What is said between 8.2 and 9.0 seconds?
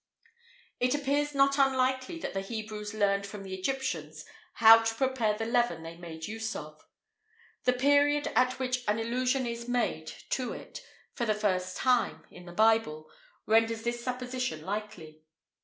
at which an